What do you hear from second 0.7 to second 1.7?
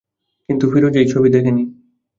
ফিরোজ এই ছবি দেখে নি।